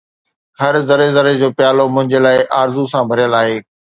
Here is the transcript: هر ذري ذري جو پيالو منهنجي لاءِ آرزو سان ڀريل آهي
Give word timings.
هر 0.61 0.73
ذري 0.87 1.07
ذري 1.15 1.33
جو 1.41 1.49
پيالو 1.57 1.85
منهنجي 1.95 2.19
لاءِ 2.25 2.37
آرزو 2.61 2.83
سان 2.91 3.03
ڀريل 3.09 3.33
آهي 3.41 3.57